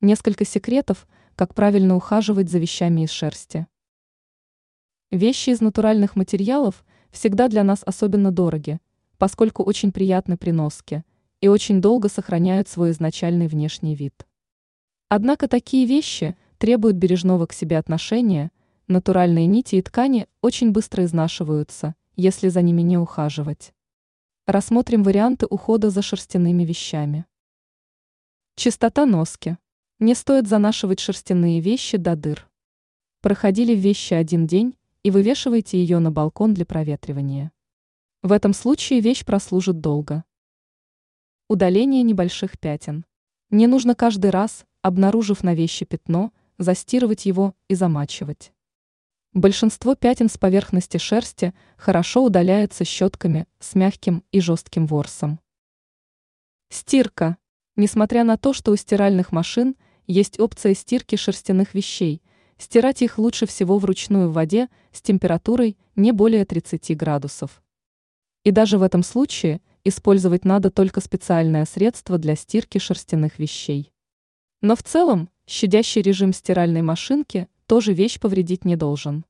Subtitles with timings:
[0.00, 3.66] Несколько секретов, как правильно ухаживать за вещами из шерсти.
[5.10, 8.78] Вещи из натуральных материалов всегда для нас особенно дороги,
[9.16, 11.04] поскольку очень приятны при носке
[11.40, 14.24] и очень долго сохраняют свой изначальный внешний вид.
[15.08, 18.52] Однако такие вещи требуют бережного к себе отношения,
[18.86, 23.74] натуральные нити и ткани очень быстро изнашиваются, если за ними не ухаживать.
[24.46, 27.26] Рассмотрим варианты ухода за шерстяными вещами.
[28.54, 29.58] Чистота носки.
[30.00, 32.48] Не стоит занашивать шерстяные вещи до дыр.
[33.20, 37.50] Проходили вещи один день и вывешивайте ее на балкон для проветривания.
[38.22, 40.22] В этом случае вещь прослужит долго.
[41.48, 43.06] Удаление небольших пятен.
[43.50, 48.52] Не нужно каждый раз, обнаружив на вещи пятно, застирывать его и замачивать.
[49.32, 55.40] Большинство пятен с поверхности шерсти хорошо удаляется щетками с мягким и жестким ворсом.
[56.68, 57.36] Стирка.
[57.74, 59.74] Несмотря на то, что у стиральных машин
[60.08, 62.22] есть опция стирки шерстяных вещей,
[62.56, 67.62] стирать их лучше всего вручную в воде с температурой не более 30 градусов.
[68.42, 73.92] И даже в этом случае использовать надо только специальное средство для стирки шерстяных вещей.
[74.62, 79.24] Но в целом, щадящий режим стиральной машинки тоже вещь повредить не должен.